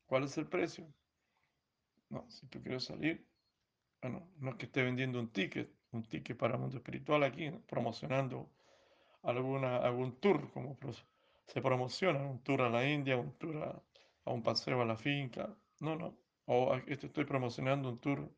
[0.06, 0.86] ¿Cuál es el precio?
[2.10, 3.26] No, si tú quieres salir,
[4.00, 7.50] bueno, no es que esté vendiendo un ticket, un ticket para el mundo espiritual aquí,
[7.66, 8.50] promocionando
[9.22, 10.76] alguna, algún tour, como
[11.48, 13.56] se promociona, un tour a la India, un tour
[14.24, 15.48] a, un paseo a la finca.
[15.80, 16.14] No, no.
[16.44, 18.30] O estoy promocionando un tour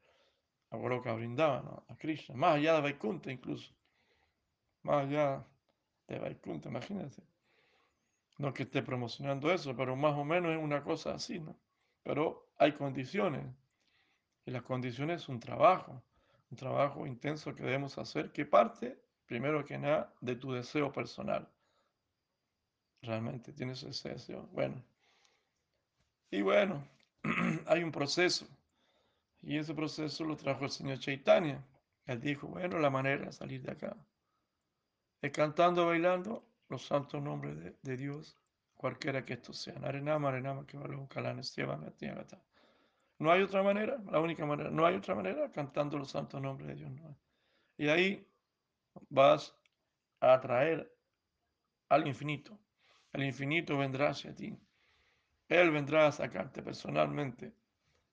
[0.71, 3.75] a Goloka Vrindavan, a Krishna, más allá de Vaikunta incluso.
[4.83, 5.45] Más allá
[6.07, 7.23] de Vaikunta, imagínate.
[8.39, 11.57] No que esté promocionando eso, pero más o menos es una cosa así, ¿no?
[12.05, 13.45] Pero hay condiciones.
[14.47, 16.03] Y las condiciones es un trabajo,
[16.51, 21.49] un trabajo intenso que debemos hacer, que parte, primero que nada, de tu deseo personal
[23.03, 24.49] realmente tienes ese deseo.
[24.53, 24.83] Bueno,
[26.31, 26.87] y bueno,
[27.67, 28.47] hay un proceso.
[29.43, 31.65] Y ese proceso lo trajo el señor Chaitanya.
[32.07, 33.97] Él dijo, bueno, la manera de salir de acá
[35.23, 38.39] es cantando, bailando los santos nombres de, Dios,
[38.75, 39.85] cualquiera que estos sean.
[39.85, 41.55] Arenama, arenama, que valor, calanes,
[43.19, 46.69] No hay otra manera, la única manera, no hay otra manera cantando los santos nombres
[46.69, 46.91] de Dios.
[47.77, 48.27] Y ahí
[49.09, 49.55] vas
[50.21, 50.91] a atraer
[51.89, 52.59] al infinito.
[53.13, 54.57] El infinito vendrá hacia ti.
[55.49, 57.53] Él vendrá a sacarte personalmente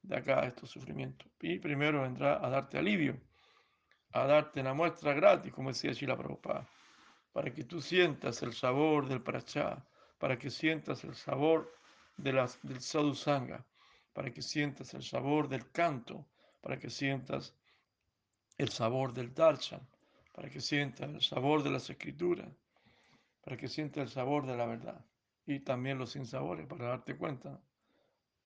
[0.01, 1.29] de acá de estos sufrimientos.
[1.39, 3.21] Y primero vendrá a darte alivio,
[4.13, 6.67] a darte una muestra gratis, como decía Shila Prabhupada,
[7.31, 9.85] para que tú sientas el sabor del prachá,
[10.17, 11.71] para que sientas el sabor
[12.15, 13.63] de las, del sadhusanga,
[14.13, 16.25] para que sientas el sabor del canto,
[16.61, 17.55] para que sientas
[18.57, 19.87] el sabor del darshan,
[20.33, 22.49] para que sientas el sabor de las escrituras
[23.47, 25.05] para que sienta el sabor de la verdad
[25.45, 27.61] y también los sinsabores para darte cuenta,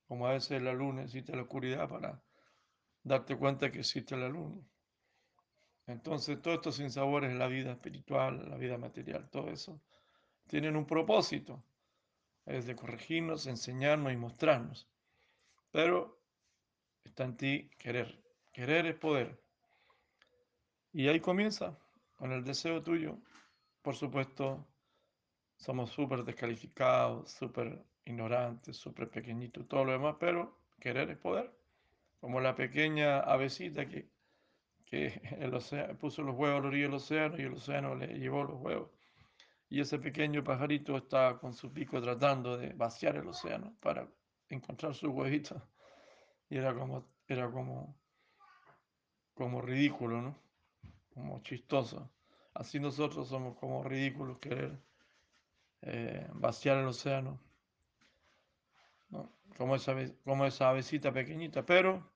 [0.07, 2.21] como a veces la luna existe la oscuridad para
[3.01, 4.61] darte cuenta que existe la luna.
[5.87, 9.81] Entonces, todos estos sinsabores en la vida espiritual, la vida material, todo eso,
[10.45, 11.63] tienen un propósito,
[12.45, 14.87] es de corregirnos, enseñarnos y mostrarnos.
[15.71, 16.21] Pero
[17.03, 18.21] está en ti querer.
[18.53, 19.41] Querer es poder.
[20.93, 21.75] Y ahí comienza,
[22.17, 23.17] con el deseo tuyo,
[23.81, 24.67] por supuesto,
[25.61, 31.53] somos súper descalificados, súper ignorantes, súper pequeñitos, todo lo demás, pero querer es poder.
[32.19, 34.09] Como la pequeña avecita que,
[34.85, 38.07] que el océano, puso los huevos a la orilla del océano y el océano le
[38.07, 38.89] llevó los huevos.
[39.69, 44.07] Y ese pequeño pajarito está con su pico tratando de vaciar el océano para
[44.49, 45.61] encontrar sus huevitos.
[46.49, 47.95] Y era como, era como,
[49.33, 50.37] como ridículo, ¿no?
[51.13, 52.11] Como chistoso.
[52.53, 54.77] Así nosotros somos como ridículos querer
[55.81, 57.39] eh, vaciar el océano,
[59.09, 59.31] ¿no?
[59.57, 62.11] como, esa, como esa avecita pequeñita, pero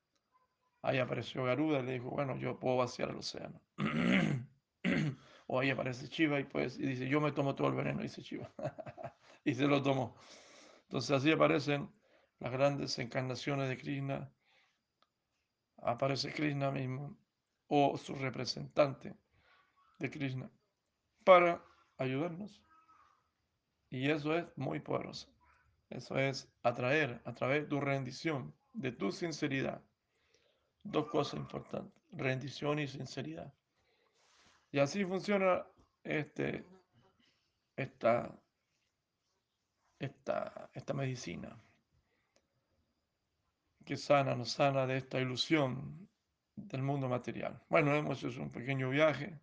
[0.82, 3.60] ahí apareció Garuda y le dijo, bueno, yo puedo vaciar el océano.
[5.46, 8.22] o ahí aparece Chiva y, pues, y dice, yo me tomo todo el veneno, dice
[8.22, 8.52] Chiva.
[9.44, 10.16] y se lo tomó.
[10.82, 11.90] Entonces así aparecen
[12.38, 14.32] las grandes encarnaciones de Krishna.
[15.78, 17.16] Aparece Krishna mismo
[17.68, 19.16] o su representante
[19.98, 20.50] de Krishna
[21.24, 21.64] para
[21.98, 22.65] ayudarnos.
[23.90, 25.28] Y eso es muy poderoso.
[25.90, 29.82] Eso es atraer a través de tu rendición, de tu sinceridad.
[30.82, 33.52] Dos cosas importantes, rendición y sinceridad.
[34.72, 35.64] Y así funciona
[36.02, 36.64] este,
[37.76, 38.34] esta,
[39.98, 41.56] esta, esta medicina
[43.84, 46.08] que sana, nos sana de esta ilusión
[46.56, 47.62] del mundo material.
[47.68, 49.38] Bueno, hemos hecho un pequeño viaje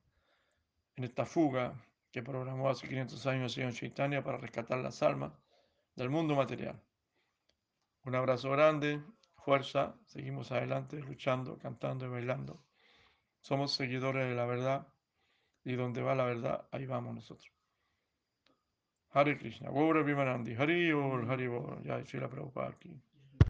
[0.97, 1.73] en esta fuga
[2.13, 5.33] que programó hace 500 años señor Chaitanya para rescatar las almas
[5.95, 6.79] del mundo material.
[8.03, 9.01] Un abrazo grande,
[9.33, 12.63] fuerza, seguimos adelante, luchando, cantando y bailando.
[13.41, 14.87] Somos seguidores de la verdad
[15.63, 17.51] y donde va la verdad, ahí vamos nosotros.
[19.09, 22.95] Hare Krishna, Gaura Vimanandi, Hari Ol, Hari Bol, ya la Prabhupada aquí.